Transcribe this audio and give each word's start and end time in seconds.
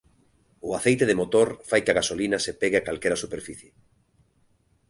O 0.67 0.69
aceite 0.79 1.05
de 1.07 1.19
motor 1.21 1.47
fai 1.69 1.81
que 1.83 1.91
a 1.93 1.97
gasolina 1.99 2.37
se 2.45 2.55
pegue 2.61 2.77
a 2.79 2.85
calquera 2.87 3.21
superficie. 3.23 3.71